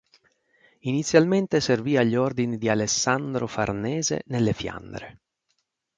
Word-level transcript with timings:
Inizialmente 0.79 1.61
servì 1.61 1.95
agli 1.95 2.15
ordini 2.15 2.57
di 2.57 2.69
Alessandro 2.69 3.45
Farnese 3.45 4.23
nelle 4.29 4.51
Fiandre. 4.51 5.19